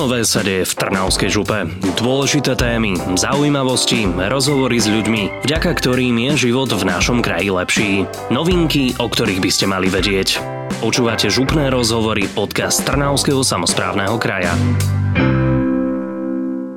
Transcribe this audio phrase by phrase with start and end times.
[0.00, 1.68] nové sa deje v Trnavskej župe?
[2.00, 7.90] Dôležité témy, zaujímavosti, rozhovory s ľuďmi, vďaka ktorým je život v našom kraji lepší.
[8.32, 10.40] Novinky, o ktorých by ste mali vedieť.
[10.80, 14.56] Počúvate župné rozhovory podcast Trnavského samozprávneho kraja.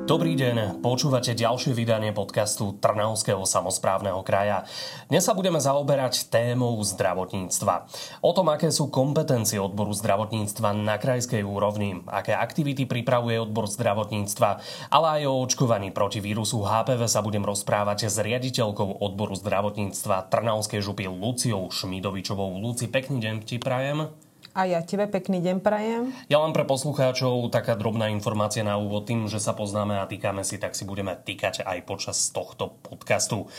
[0.04, 4.68] Dobrý deň, počúvate ďalšie vydanie podcastu Trnavského samozprávneho kraja.
[5.08, 7.88] Dnes sa budeme zaoberať témou zdravotníctva.
[8.20, 14.60] O tom, aké sú kompetencie odboru zdravotníctva na krajskej úrovni, aké aktivity pripravuje odbor zdravotníctva,
[14.92, 20.84] ale aj o očkovaní proti vírusu HPV sa budem rozprávať s riaditeľkou odboru zdravotníctva Trnavskej
[20.84, 22.60] župy Luciou Šmidovičovou.
[22.60, 24.12] Luci, pekný deň ti prajem.
[24.54, 26.14] A ja tebe pekný deň prajem.
[26.30, 30.46] Ja len pre poslucháčov taká drobná informácia na úvod tým, že sa poznáme a týkame
[30.46, 33.50] si, tak si budeme týkať aj počas tohto podcastu.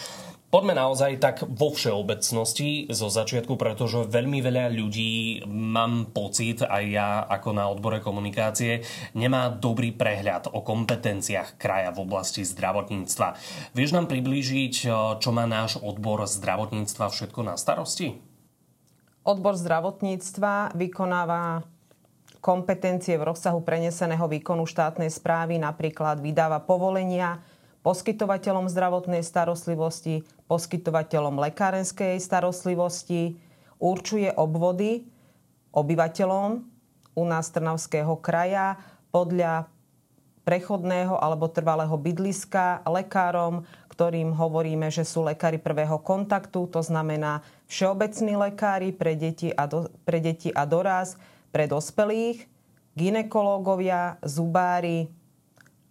[0.47, 7.27] Poďme naozaj tak vo všeobecnosti zo začiatku, pretože veľmi veľa ľudí, mám pocit, aj ja
[7.27, 8.79] ako na odbore komunikácie,
[9.19, 13.35] nemá dobrý prehľad o kompetenciách kraja v oblasti zdravotníctva.
[13.75, 14.73] Vieš nám priblížiť,
[15.19, 18.34] čo má náš odbor zdravotníctva všetko na starosti?
[19.25, 21.65] Odbor zdravotníctva vykonáva
[22.45, 27.41] kompetencie v rozsahu preneseného výkonu štátnej správy, napríklad vydáva povolenia
[27.81, 33.33] poskytovateľom zdravotnej starostlivosti, poskytovateľom lekárenskej starostlivosti,
[33.81, 35.09] určuje obvody
[35.73, 36.61] obyvateľom
[37.17, 38.77] u nás Trnavského kraja
[39.09, 39.65] podľa
[40.45, 48.33] prechodného alebo trvalého bydliska lekárom, ktorým hovoríme, že sú lekári prvého kontaktu, to znamená všeobecní
[48.37, 51.17] lekári pre deti a, do, pre deti a doraz,
[51.49, 52.45] pre dospelých,
[52.95, 55.11] ginekológovia, zubári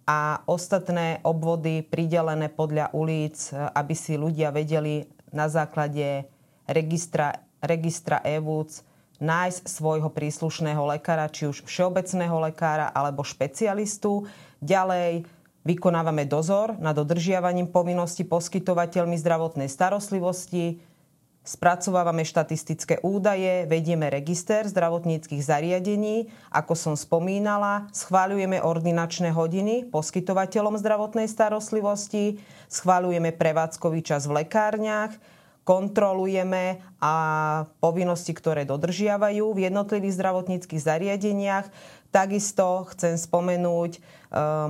[0.05, 6.29] a ostatné obvody pridelené podľa ulic, aby si ľudia vedeli na základe
[6.69, 8.85] registra, registra EVUC
[9.25, 14.29] nájsť svojho príslušného lekára, či už všeobecného lekára alebo špecialistu.
[14.61, 15.25] Ďalej
[15.65, 20.83] vykonávame dozor nad dodržiavaním povinnosti poskytovateľmi zdravotnej starostlivosti,
[21.45, 31.29] Spracovávame štatistické údaje, vedieme register zdravotníckých zariadení, ako som spomínala, schváľujeme ordinačné hodiny poskytovateľom zdravotnej
[31.29, 32.41] starostlivosti,
[32.73, 35.13] schváľujeme prevádzkový čas v lekárniach,
[35.69, 37.15] kontrolujeme a
[37.77, 41.69] povinnosti, ktoré dodržiavajú v jednotlivých zdravotníckých zariadeniach.
[42.09, 44.01] Takisto chcem spomenúť, e,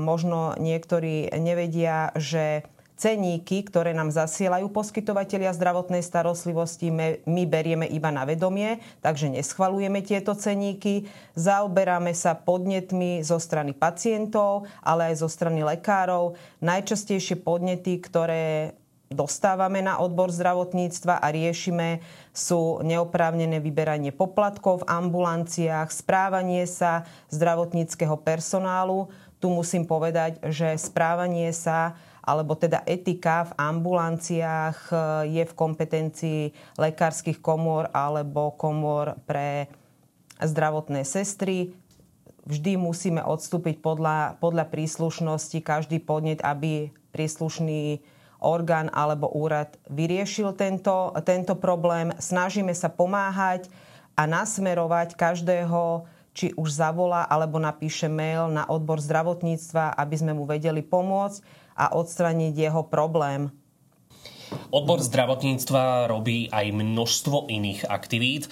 [0.03, 6.95] možno niektorí nevedia, že ceníky, ktoré nám zasielajú poskytovateľia zdravotnej starostlivosti,
[7.27, 11.11] my berieme iba na vedomie, takže neschvalujeme tieto ceníky.
[11.35, 16.39] Zaoberáme sa podnetmi zo strany pacientov, ale aj zo strany lekárov.
[16.63, 18.79] Najčastejšie podnety, ktoré
[19.15, 22.03] dostávame na odbor zdravotníctva a riešime,
[22.35, 29.07] sú neoprávnené vyberanie poplatkov v ambulanciách, správanie sa zdravotníckého personálu.
[29.39, 34.95] Tu musím povedať, že správanie sa alebo teda etika v ambulanciách e,
[35.29, 36.43] je v kompetencii
[36.81, 39.69] lekárskych komôr alebo komôr pre
[40.41, 41.77] zdravotné sestry.
[42.49, 48.01] Vždy musíme odstúpiť podľa, podľa príslušnosti každý podnet, aby príslušný
[48.41, 52.13] orgán alebo úrad vyriešil tento, tento problém.
[52.21, 53.73] Snažíme sa pomáhať
[54.17, 60.45] a nasmerovať každého, či už zavolá alebo napíše mail na odbor zdravotníctva, aby sme mu
[60.45, 63.51] vedeli pomôcť a odstraniť jeho problém.
[64.71, 68.47] Odbor zdravotníctva robí aj množstvo iných aktivít.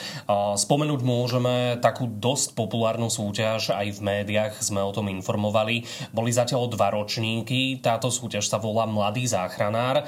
[0.59, 5.87] Spomenúť môžeme takú dosť populárnu súťaž, aj v médiách sme o tom informovali.
[6.11, 10.03] Boli zatiaľ dva ročníky, táto súťaž sa volá Mladý záchranár.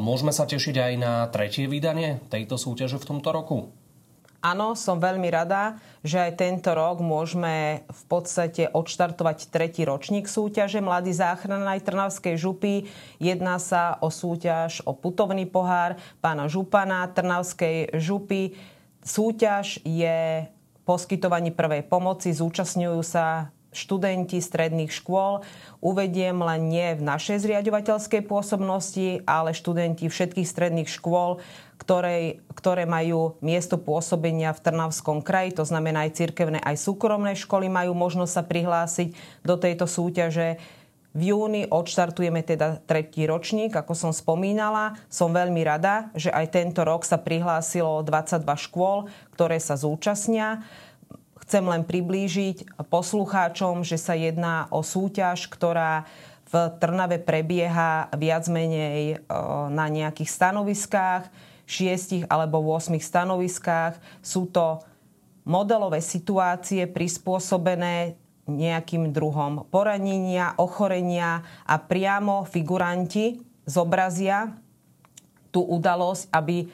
[0.00, 3.68] Môžeme sa tešiť aj na tretie vydanie tejto súťaže v tomto roku?
[4.42, 10.82] Áno, som veľmi rada, že aj tento rok môžeme v podstate odštartovať tretí ročník súťaže
[10.82, 12.90] Mladý záchranár Trnavskej župy.
[13.22, 18.58] Jedná sa o súťaž o putovný pohár pána Župana Trnavskej župy.
[19.06, 20.50] Súťaž je
[20.82, 25.40] poskytovaní prvej pomoci, zúčastňujú sa študenti stredných škôl.
[25.80, 31.40] Uvediem len nie v našej zriadovateľskej pôsobnosti, ale študenti všetkých stredných škôl,
[31.82, 37.66] ktoré, ktoré majú miesto pôsobenia v Trnavskom kraji, to znamená aj cirkevné, aj súkromné školy
[37.66, 39.08] majú možnosť sa prihlásiť
[39.42, 40.62] do tejto súťaže.
[41.12, 44.96] V júni odštartujeme teda tretí ročník, ako som spomínala.
[45.12, 50.64] Som veľmi rada, že aj tento rok sa prihlásilo 22 škôl, ktoré sa zúčastnia.
[51.42, 56.08] Chcem len priblížiť poslucháčom, že sa jedná o súťaž, ktorá
[56.48, 59.20] v Trnave prebieha viac menej
[59.68, 63.98] na nejakých stanoviskách šiestich alebo 8 stanoviskách.
[64.20, 64.82] Sú to
[65.46, 74.58] modelové situácie prispôsobené nejakým druhom poranenia, ochorenia a priamo figuranti zobrazia
[75.54, 76.66] tú udalosť, aby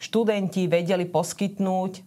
[0.00, 2.06] študenti vedeli poskytnúť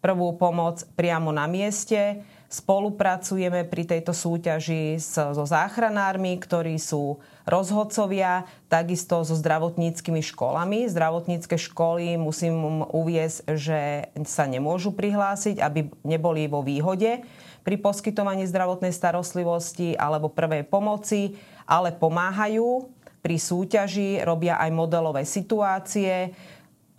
[0.00, 2.24] prvú pomoc priamo na mieste
[2.54, 7.18] Spolupracujeme pri tejto súťaži so záchranármi, ktorí sú
[7.50, 10.86] rozhodcovia, takisto so zdravotníckými školami.
[10.86, 17.26] Zdravotnícke školy musím uviesť, že sa nemôžu prihlásiť, aby neboli vo výhode
[17.66, 21.34] pri poskytovaní zdravotnej starostlivosti alebo prvej pomoci,
[21.66, 22.86] ale pomáhajú
[23.18, 26.30] pri súťaži, robia aj modelové situácie,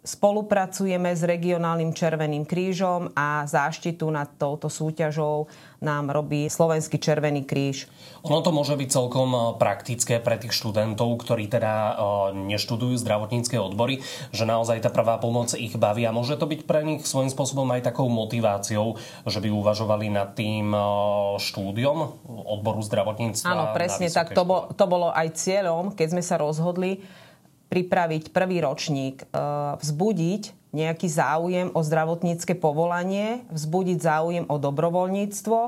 [0.06, 5.50] Spolupracujeme s regionálnym Červeným krížom a záštitu nad touto súťažou
[5.82, 7.90] nám robí Slovenský Červený kríž.
[8.22, 11.94] Ono to môže byť celkom eh, praktické pre tých študentov, ktorí teda eh,
[12.38, 16.86] neštudujú zdravotnícke odbory, že naozaj tá prvá pomoc ich baví a môže to byť pre
[16.86, 20.86] nich svojím spôsobom aj takou motiváciou, že by uvažovali nad tým eh,
[21.42, 21.98] štúdiom
[22.30, 23.50] odboru zdravotníctva.
[23.50, 24.38] Áno, presne tak.
[24.38, 27.02] To, bol, to bolo aj cieľom, keď sme sa rozhodli,
[27.70, 29.26] pripraviť prvý ročník, e,
[29.80, 35.60] vzbudiť nejaký záujem o zdravotnícke povolanie, vzbudiť záujem o dobrovoľníctvo,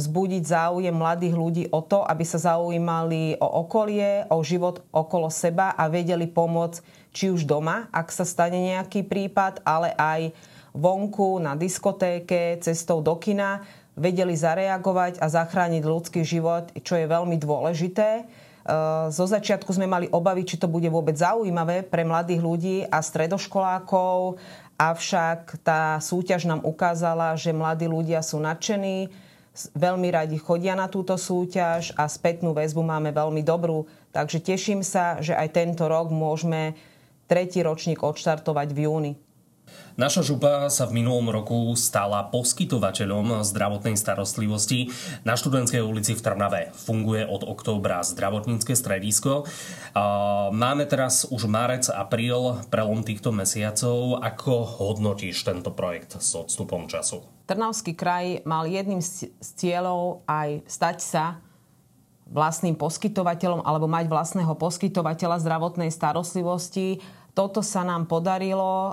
[0.00, 5.76] vzbudiť záujem mladých ľudí o to, aby sa zaujímali o okolie, o život okolo seba
[5.76, 6.80] a vedeli pomôcť
[7.12, 10.32] či už doma, ak sa stane nejaký prípad, ale aj
[10.72, 13.66] vonku, na diskotéke, cestou do kina,
[13.98, 18.24] vedeli zareagovať a zachrániť ľudský život, čo je veľmi dôležité.
[18.70, 23.02] Eh, zo začiatku sme mali obavy, či to bude vôbec zaujímavé pre mladých ľudí a
[23.02, 24.38] stredoškolákov,
[24.78, 29.10] avšak tá súťaž nám ukázala, že mladí ľudia sú nadšení,
[29.74, 33.90] veľmi radi chodia na túto súťaž a spätnú väzbu máme veľmi dobrú.
[34.14, 36.78] Takže teším sa, že aj tento rok môžeme
[37.26, 39.12] tretí ročník odštartovať v júni.
[39.98, 44.94] Naša župa sa v minulom roku stala poskytovateľom zdravotnej starostlivosti.
[45.26, 49.50] Na študentskej ulici v Trnave funguje od októbra zdravotnícke stredisko.
[50.54, 54.22] Máme teraz už marec, apríl, prelom týchto mesiacov.
[54.22, 57.26] Ako hodnotíš tento projekt s odstupom času?
[57.50, 61.24] Trnavský kraj mal jedným z cieľov aj stať sa
[62.30, 68.70] vlastným poskytovateľom alebo mať vlastného poskytovateľa zdravotnej starostlivosti toto sa nám podarilo.
[68.70, 68.92] E,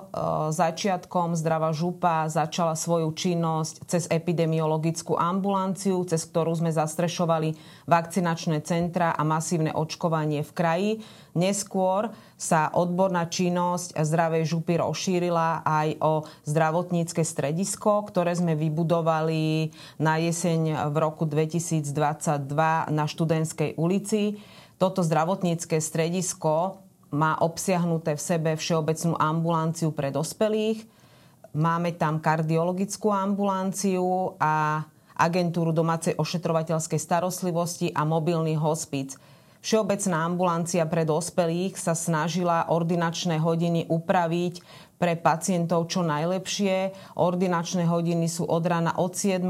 [0.53, 7.57] začiatkom Zdravá župa začala svoju činnosť cez epidemiologickú ambulanciu, cez ktorú sme zastrešovali
[7.89, 10.91] vakcinačné centra a masívne očkovanie v kraji.
[11.37, 16.13] Neskôr sa odborná činnosť zdravej župy rozšírila aj o
[16.45, 21.93] zdravotnícke stredisko, ktoré sme vybudovali na jeseň v roku 2022
[22.89, 24.41] na študentskej ulici.
[24.77, 30.83] Toto zdravotnícke stredisko má obsiahnuté v sebe všeobecnú ambulanciu pre dospelých.
[31.55, 34.83] Máme tam kardiologickú ambulanciu a
[35.17, 39.17] agentúru domácej ošetrovateľskej starostlivosti a mobilný hospic.
[39.65, 44.61] Všeobecná ambulancia pre dospelých sa snažila ordinačné hodiny upraviť
[45.01, 46.93] pre pacientov čo najlepšie.
[47.17, 49.41] Ordinačné hodiny sú od rána od 7.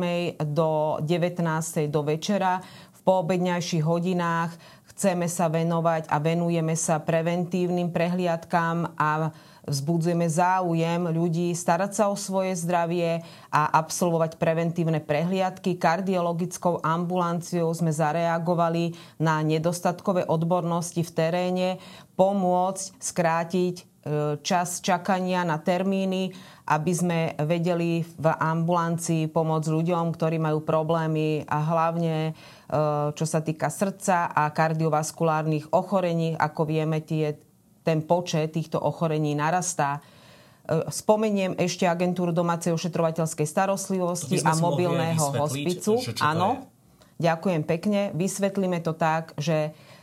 [0.48, 1.92] do 19.
[1.92, 2.64] do večera.
[2.96, 4.52] V poobedňajších hodinách
[4.98, 9.30] chceme sa venovať a venujeme sa preventívnym prehliadkám a
[9.70, 13.22] vzbudzujeme záujem ľudí starať sa o svoje zdravie
[13.54, 15.78] a absolvovať preventívne prehliadky.
[15.78, 21.70] Kardiologickou ambulanciou sme zareagovali na nedostatkové odbornosti v teréne,
[22.18, 23.97] pomôcť skrátiť
[24.44, 26.32] čas čakania na termíny,
[26.68, 32.36] aby sme vedeli v ambulancii pomôcť ľuďom, ktorí majú problémy a hlavne
[32.68, 36.36] Eh, čo sa týka srdca a kardiovaskulárnych ochorení.
[36.36, 37.40] Ako vieme, tie,
[37.80, 40.04] ten počet týchto ochorení narastá.
[40.68, 45.96] Eh, spomeniem ešte agentúru domácej ošetrovateľskej starostlivosti a mobilného hospicu.
[46.20, 46.68] Áno,
[47.24, 48.12] ďakujem pekne.
[48.12, 49.97] Vysvetlíme to tak, že E,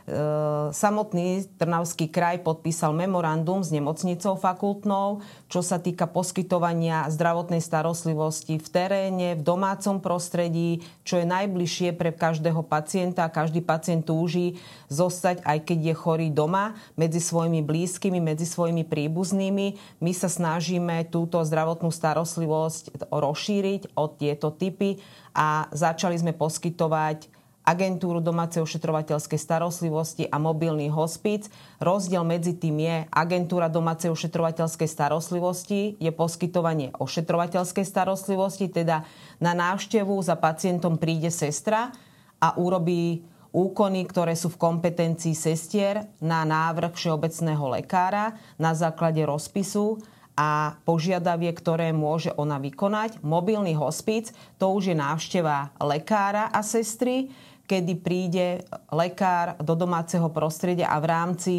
[0.69, 8.67] samotný Trnavský kraj podpísal memorandum s nemocnicou fakultnou, čo sa týka poskytovania zdravotnej starostlivosti v
[8.69, 13.25] teréne, v domácom prostredí, čo je najbližšie pre každého pacienta.
[13.33, 14.61] Každý pacient túži
[14.93, 19.99] zostať, aj keď je chorý doma, medzi svojimi blízkymi, medzi svojimi príbuznými.
[20.05, 25.01] My sa snažíme túto zdravotnú starostlivosť rozšíriť od tieto typy
[25.33, 27.34] a začali sme poskytovať
[27.65, 31.49] agentúru domácej ošetrovateľskej starostlivosti a mobilný hospic.
[31.81, 39.01] Rozdiel medzi tým je, agentúra domácej ošetrovateľskej starostlivosti je poskytovanie ošetrovateľskej starostlivosti, teda
[39.41, 41.89] na návštevu za pacientom príde sestra
[42.37, 50.03] a urobí úkony, ktoré sú v kompetencii sestier na návrh všeobecného lekára na základe rozpisu
[50.35, 53.23] a požiadavie, ktoré môže ona vykonať.
[53.23, 57.31] Mobilný hospic to už je návšteva lekára a sestry,
[57.65, 58.47] kedy príde
[58.93, 61.55] lekár do domáceho prostredia a v rámci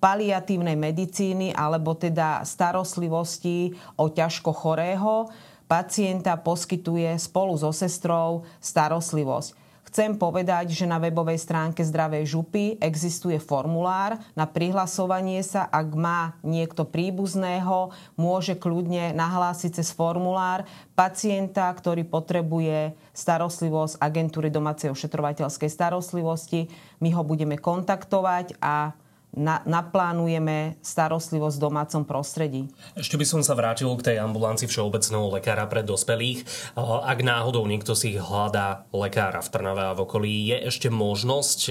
[0.00, 5.28] paliatívnej medicíny alebo teda starostlivosti o ťažko chorého
[5.70, 9.69] pacienta poskytuje spolu so sestrou starostlivosť.
[9.90, 15.66] Chcem povedať, že na webovej stránke Zdravej župy existuje formulár na prihlasovanie sa.
[15.66, 20.62] Ak má niekto príbuzného, môže kľudne nahlásiť cez formulár
[20.94, 26.70] pacienta, ktorý potrebuje starostlivosť agentúry domácej ošetrovateľskej starostlivosti.
[27.02, 28.94] My ho budeme kontaktovať a
[29.30, 32.66] na, naplánujeme starostlivosť v domácom prostredí.
[32.98, 36.42] Ešte by som sa vrátil k tej ambulanci všeobecného lekára pre dospelých.
[36.78, 41.70] Ak náhodou niekto si hľadá lekára v Trnave a v okolí, je ešte možnosť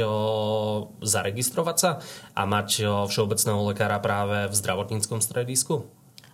[1.04, 1.92] zaregistrovať sa
[2.36, 5.84] a mať všeobecného lekára práve v zdravotníckom stredisku?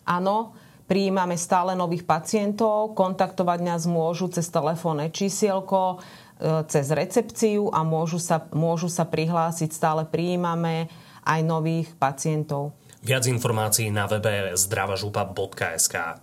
[0.05, 0.53] Áno,
[0.85, 5.97] prijímame stále nových pacientov, kontaktovať nás môžu cez telefónne čísielko,
[6.37, 10.85] e, cez recepciu a môžu sa, môžu sa prihlásiť, stále prijímame
[11.25, 12.77] aj nových pacientov.
[13.01, 16.21] Viac informácií na webe zdravažupa.sk.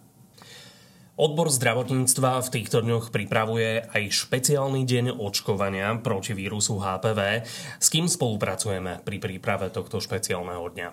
[1.13, 7.45] Odbor zdravotníctva v týchto dňoch pripravuje aj špeciálny deň očkovania proti vírusu HPV.
[7.79, 10.89] S kým spolupracujeme pri príprave tohto špeciálneho dňa?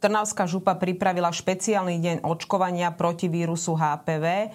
[0.00, 4.48] Trnavská župa pripravila špeciálny deň očkovania proti vírusu HPV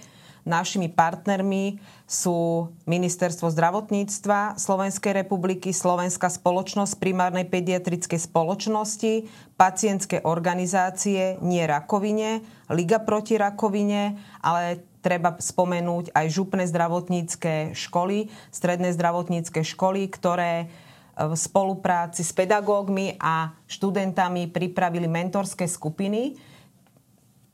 [0.46, 9.26] Našimi partnermi sú Ministerstvo zdravotníctva Slovenskej republiky, Slovenská spoločnosť primárnej pediatrickej spoločnosti,
[9.58, 18.94] pacientské organizácie Nie rakovine, Liga proti rakovine, ale treba spomenúť aj župné zdravotnícke školy, stredné
[18.94, 20.70] zdravotnícke školy, ktoré
[21.18, 26.38] v spolupráci s pedagógmi a študentami pripravili mentorské skupiny,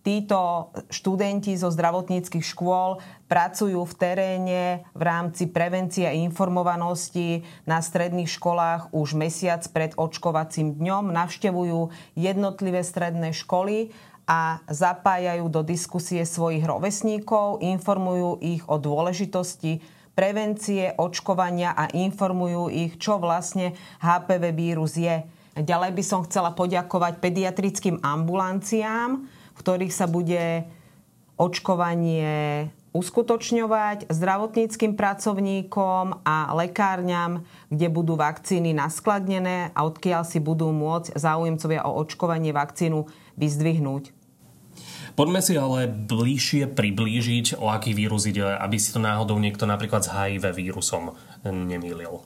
[0.01, 2.97] títo študenti zo zdravotníckých škôl
[3.29, 4.61] pracujú v teréne
[4.97, 12.81] v rámci prevencie a informovanosti na stredných školách už mesiac pred očkovacím dňom, navštevujú jednotlivé
[12.81, 13.93] stredné školy
[14.25, 19.81] a zapájajú do diskusie svojich rovesníkov, informujú ich o dôležitosti
[20.11, 25.23] prevencie, očkovania a informujú ich, čo vlastne HPV vírus je.
[25.51, 29.27] Ďalej by som chcela poďakovať pediatrickým ambulanciám,
[29.61, 30.65] ktorých sa bude
[31.37, 41.15] očkovanie uskutočňovať zdravotníckým pracovníkom a lekárňam, kde budú vakcíny naskladnené a odkiaľ si budú môcť
[41.15, 43.07] záujemcovia o očkovanie vakcínu
[43.39, 44.11] vyzdvihnúť.
[45.15, 50.07] Poďme si ale bližšie priblížiť, o aký vírus ide, aby si to náhodou niekto napríklad
[50.07, 52.23] s HIV vírusom nemýlil.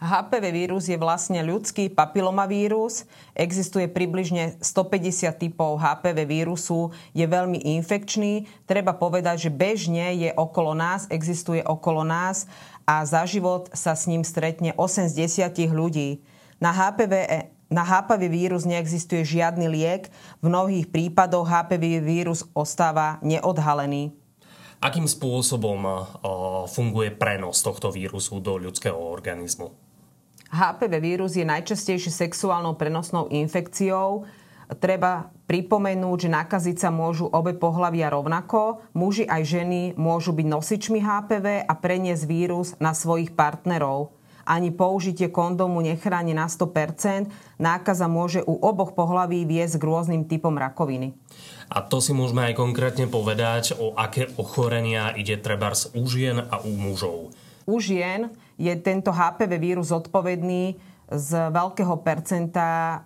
[0.00, 3.04] HPV vírus je vlastne ľudský papilomavírus.
[3.36, 6.88] Existuje približne 150 typov HPV vírusu.
[7.12, 8.48] Je veľmi infekčný.
[8.64, 12.48] Treba povedať, že bežne je okolo nás, existuje okolo nás
[12.88, 16.24] a za život sa s ním stretne 8 z 10 ľudí.
[16.56, 17.12] Na HPV
[17.70, 20.10] na HPV vírus neexistuje žiadny liek.
[20.42, 24.10] V mnohých prípadoch HPV vírus ostáva neodhalený.
[24.82, 26.08] Akým spôsobom
[26.66, 29.89] funguje prenos tohto vírusu do ľudského organizmu?
[30.50, 34.26] HPV vírus je najčastejšie sexuálnou prenosnou infekciou.
[34.78, 38.82] Treba pripomenúť, že nakaziť sa môžu obe pohľavia rovnako.
[38.94, 44.14] Muži aj ženy môžu byť nosičmi HPV a preniesť vírus na svojich partnerov.
[44.46, 47.30] Ani použitie kondómu nechráni na 100%.
[47.62, 51.14] Nákaza môže u oboch pohlaví viesť k rôznym typom rakoviny.
[51.70, 56.58] A to si môžeme aj konkrétne povedať, o aké ochorenia ide trebárs u žien a
[56.66, 57.30] u mužov.
[57.70, 60.76] U žien je tento HPV vírus odpovedný
[61.10, 62.96] z veľkého percenta e,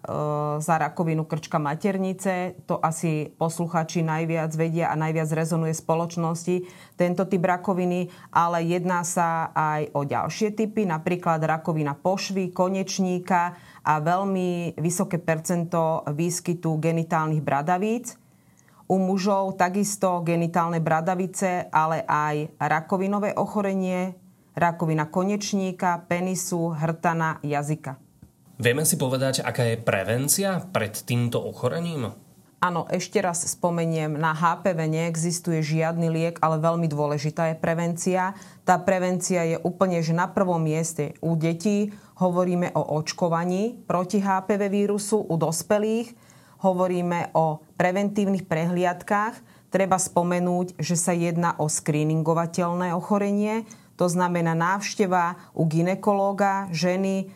[0.60, 2.60] za rakovinu krčka maternice.
[2.68, 6.56] To asi posluchači najviac vedia a najviac rezonuje v spoločnosti
[7.00, 13.92] tento typ rakoviny, ale jedná sa aj o ďalšie typy, napríklad rakovina pošvy, konečníka a
[14.04, 18.20] veľmi vysoké percento výskytu genitálnych bradavíc.
[18.84, 24.23] U mužov takisto genitálne bradavice, ale aj rakovinové ochorenie,
[24.54, 27.98] rakovina konečníka, penisu, hrtana, jazyka.
[28.54, 32.14] Vieme si povedať, aká je prevencia pred týmto ochorením?
[32.64, 38.32] Áno, ešte raz spomeniem, na HPV neexistuje žiadny liek, ale veľmi dôležitá je prevencia.
[38.64, 41.12] Tá prevencia je úplne že na prvom mieste.
[41.20, 46.16] U detí hovoríme o očkovaní proti HPV vírusu, u dospelých
[46.64, 49.68] hovoríme o preventívnych prehliadkách.
[49.68, 57.30] Treba spomenúť, že sa jedná o screeningovateľné ochorenie, to znamená návšteva u ginekológa ženy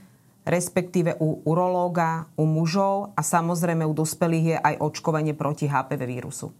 [0.48, 6.56] respektíve u urológa, u mužov a samozrejme u dospelých je aj očkovanie proti HPV vírusu.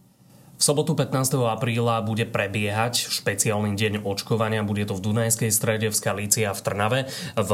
[0.59, 1.39] V sobotu 15.
[1.47, 4.59] apríla bude prebiehať špeciálny deň očkovania.
[4.59, 6.99] Bude to v Dunajskej strede, v Skalíci a v Trnave,
[7.39, 7.51] v,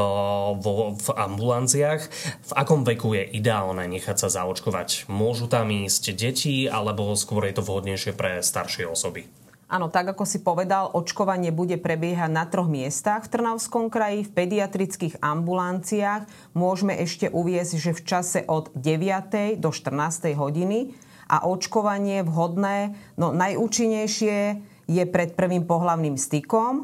[0.58, 0.66] v,
[0.98, 2.02] v ambulanciách.
[2.50, 5.06] V akom veku je ideálne nechať sa zaočkovať?
[5.06, 9.30] Môžu tam ísť deti, alebo skôr je to vhodnejšie pre staršie osoby?
[9.66, 14.30] Áno, tak ako si povedal, očkovanie bude prebiehať na troch miestach v Trnavskom kraji, v
[14.30, 16.54] pediatrických ambulanciách.
[16.54, 19.58] Môžeme ešte uviezť, že v čase od 9.
[19.58, 20.38] do 14.
[20.38, 20.94] hodiny
[21.26, 26.74] a očkovanie vhodné, no najúčinnejšie je pred prvým pohlavným stykom.
[26.78, 26.82] E,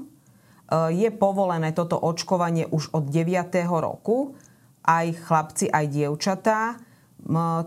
[0.91, 3.63] je povolené toto očkovanie už od 9.
[3.71, 4.35] roku,
[4.83, 6.83] aj chlapci, aj dievčatá.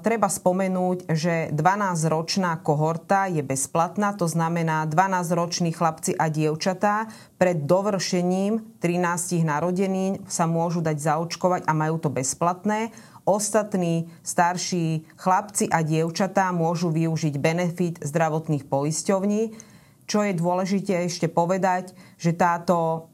[0.04, 7.08] Treba spomenúť, že 12-ročná kohorta je bezplatná, to znamená 12-roční chlapci a dievčatá
[7.40, 12.92] pred dovršením 13 narodenín sa môžu dať zaočkovať a majú to bezplatné
[13.24, 19.56] ostatní starší chlapci a dievčatá môžu využiť benefit zdravotných poisťovní.
[20.06, 23.10] Čo je dôležité ešte povedať, že táto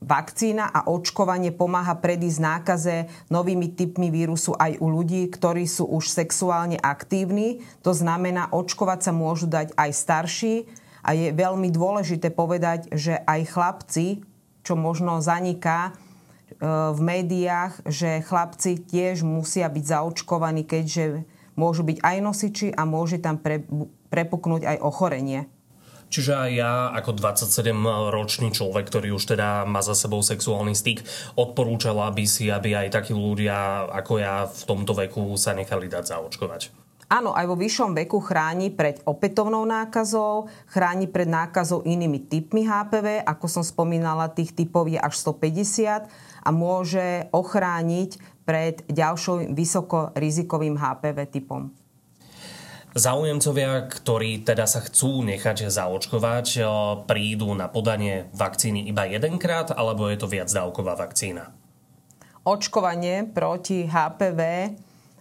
[0.00, 2.96] vakcína a očkovanie pomáha predísť nákaze
[3.32, 7.64] novými typmi vírusu aj u ľudí, ktorí sú už sexuálne aktívni.
[7.82, 10.54] To znamená, očkovať sa môžu dať aj starší
[11.00, 14.06] a je veľmi dôležité povedať, že aj chlapci,
[14.66, 15.96] čo možno zaniká,
[16.62, 21.26] v médiách, že chlapci tiež musia byť zaočkovaní, keďže
[21.58, 23.66] môžu byť aj nosiči a môže tam pre,
[24.08, 25.50] prepuknúť aj ochorenie.
[26.06, 31.02] Čiže aj ja ako 27-ročný človek, ktorý už teda má za sebou sexuálny styk,
[31.34, 36.04] odporúčala by si, aby aj takí ľudia ako ja v tomto veku sa nechali dať
[36.14, 36.86] zaočkovať.
[37.06, 43.22] Áno, aj vo vyššom veku chráni pred opätovnou nákazou, chráni pred nákazou inými typmi HPV,
[43.22, 46.10] ako som spomínala, tých typov je až 150
[46.42, 51.70] a môže ochrániť pred ďalším vysokorizikovým HPV typom.
[52.96, 56.60] Záujemcovia, ktorí teda sa chcú nechať zaočkovať, e,
[57.04, 61.52] prídu na podanie vakcíny iba jedenkrát, alebo je to viacdávková vakcína?
[62.48, 64.40] Očkovanie proti HPV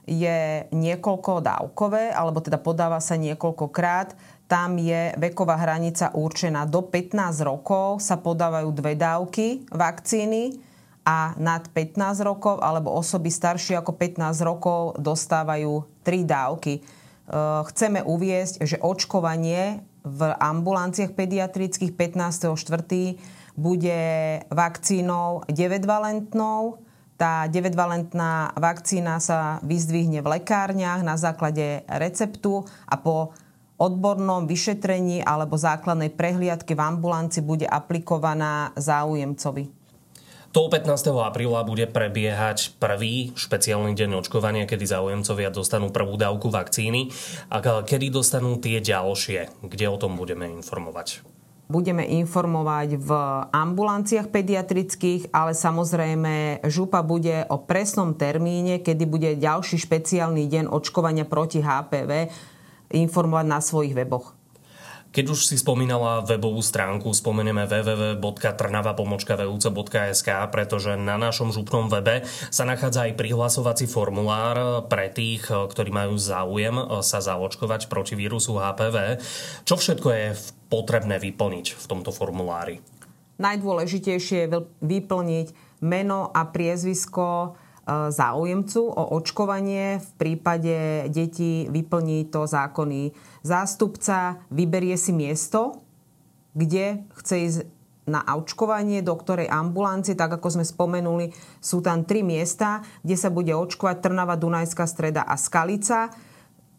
[0.08, 4.16] je niekoľko dávkové, alebo teda podáva sa niekoľkokrát.
[4.48, 10.64] Tam je veková hranica určená do 15 rokov, sa podávajú dve dávky vakcíny
[11.04, 17.04] a nad 15 rokov alebo osoby staršie ako 15 rokov dostávajú tri dávky.
[17.26, 23.18] E, chceme uviesť, že očkovanie v ambulanciách pediatrických 15.4.
[23.58, 24.00] bude
[24.54, 26.86] vakcínou 9-valentnou,
[27.16, 33.32] tá 9-valentná vakcína sa vyzdvihne v lekárniach na základe receptu a po
[33.80, 39.75] odbornom vyšetrení alebo základnej prehliadke v ambulanci bude aplikovaná záujemcovi.
[40.56, 40.88] To 15.
[41.20, 47.12] apríla bude prebiehať prvý špeciálny deň očkovania, kedy záujemcovia dostanú prvú dávku vakcíny
[47.52, 51.28] a kedy dostanú tie ďalšie, kde o tom budeme informovať
[51.65, 53.10] budeme informovať v
[53.50, 61.26] ambulanciách pediatrických, ale samozrejme župa bude o presnom termíne, kedy bude ďalší špeciálny deň očkovania
[61.26, 62.30] proti HPV
[62.94, 64.38] informovať na svojich weboch.
[65.15, 73.08] Keď už si spomínala webovú stránku, spomenieme www.trnava.vuc.sk, pretože na našom župnom webe sa nachádza
[73.08, 79.23] aj prihlasovací formulár pre tých, ktorí majú záujem sa zaočkovať proti vírusu HPV.
[79.63, 80.36] Čo všetko je
[80.67, 82.84] potrebné vyplniť v tomto formulári?
[83.39, 87.56] Najdôležitejšie je vyplniť meno a priezvisko
[87.88, 90.02] záujemcu o očkovanie.
[90.02, 93.13] V prípade detí vyplní to zákonný
[93.45, 95.86] zástupca, vyberie si miesto,
[96.58, 97.60] kde chce ísť
[98.06, 103.34] na očkovanie, do ktorej ambulancie, tak ako sme spomenuli, sú tam tri miesta, kde sa
[103.34, 106.13] bude očkovať Trnava, Dunajská streda a Skalica.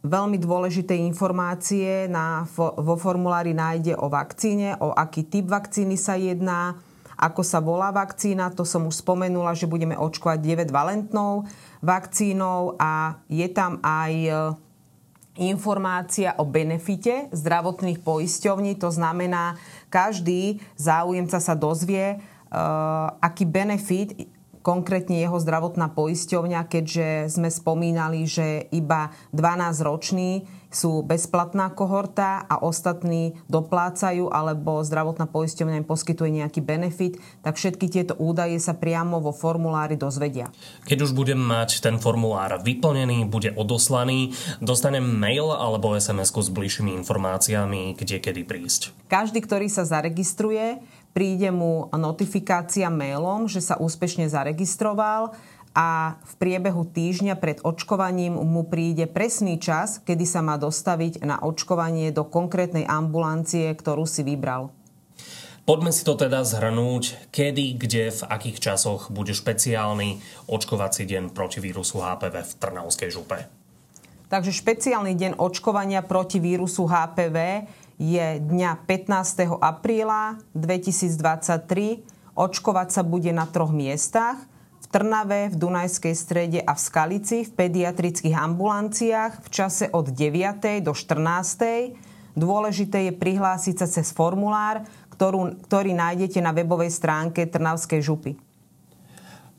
[0.06, 6.78] Veľmi dôležité informácie na, vo formulári nájde o vakcíne, o aký typ vakcíny sa jedná,
[7.16, 11.48] ako sa volá vakcína, to som už spomenula, že budeme očkovať 9 valentnou
[11.80, 14.32] vakcínou a je tam aj e,
[15.40, 18.76] informácia o benefite zdravotných poisťovní.
[18.80, 19.56] To znamená,
[19.92, 24.16] každý záujemca sa dozvie, uh, aký benefit
[24.66, 33.38] konkrétne jeho zdravotná poisťovňa, keďže sme spomínali, že iba 12-roční sú bezplatná kohorta a ostatní
[33.46, 39.30] doplácajú alebo zdravotná poisťovňa im poskytuje nejaký benefit, tak všetky tieto údaje sa priamo vo
[39.30, 40.50] formulári dozvedia.
[40.84, 46.92] Keď už budem mať ten formulár vyplnený, bude odoslaný, dostanem mail alebo sms s bližšími
[47.06, 48.90] informáciami, kde kedy prísť.
[49.06, 50.82] Každý, ktorý sa zaregistruje,
[51.16, 55.32] príde mu notifikácia mailom, že sa úspešne zaregistroval
[55.72, 61.40] a v priebehu týždňa pred očkovaním mu príde presný čas, kedy sa má dostaviť na
[61.40, 64.68] očkovanie do konkrétnej ambulancie, ktorú si vybral.
[65.64, 71.58] Poďme si to teda zhrnúť, kedy, kde, v akých časoch bude špeciálny očkovací deň proti
[71.64, 73.48] vírusu HPV v Trnavskej župe.
[74.26, 79.56] Takže špeciálny deň očkovania proti vírusu HPV je dňa 15.
[79.60, 82.04] apríla 2023.
[82.36, 84.36] Očkovať sa bude na troch miestach–
[84.86, 90.86] v Trnave, v Dunajskej strede a v Skalici v pediatrických ambulanciách v čase od 9.
[90.86, 92.38] do 14.
[92.38, 98.38] Dôležité je prihlásiť sa cez formulár, ktorú, ktorý nájdete na webovej stránke Trnavskej župy.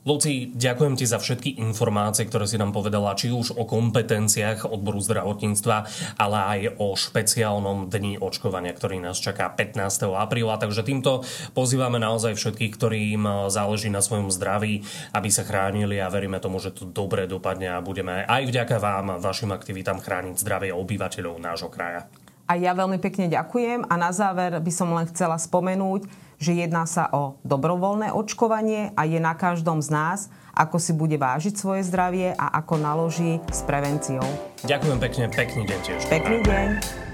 [0.08, 5.04] Luci, ďakujem ti za všetky informácie, ktoré si nám povedala, či už o kompetenciách odboru
[5.04, 5.78] zdravotníctva,
[6.16, 10.08] ale aj o špeciálnom dni očkovania, ktorý nás čaká 15.
[10.16, 10.64] apríla.
[10.64, 16.40] Takže týmto pozývame naozaj všetkých, ktorým záleží na svojom zdraví, aby sa chránili a veríme
[16.40, 21.36] tomu, že to dobre dopadne a budeme aj vďaka vám, vašim aktivitám chrániť zdravie obyvateľov
[21.36, 22.08] nášho kraja.
[22.48, 26.86] A ja veľmi pekne ďakujem a na záver by som len chcela spomenúť, že jedná
[26.86, 30.20] sa o dobrovoľné očkovanie a je na každom z nás,
[30.54, 34.26] ako si bude vážiť svoje zdravie a ako naloží s prevenciou.
[34.66, 36.02] Ďakujem pekne, pekný deň tiež.
[36.10, 37.07] Pekný deň.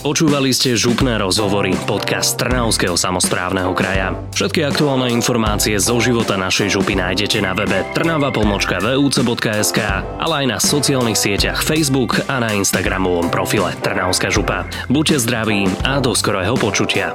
[0.00, 4.16] Počúvali ste župné rozhovory, podcast Trnavského samozprávneho kraja.
[4.32, 9.80] Všetky aktuálne informácie zo života našej župy nájdete na webe trnava.vuc.sk,
[10.16, 14.64] ale aj na sociálnych sieťach Facebook a na Instagramovom profile Trnavská župa.
[14.88, 17.12] Buďte zdraví a do skorého počutia.